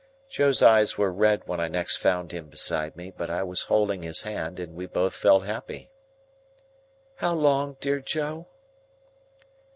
[0.31, 4.01] Joe's eyes were red when I next found him beside me; but I was holding
[4.01, 5.91] his hand, and we both felt happy.
[7.17, 8.47] "How long, dear Joe?"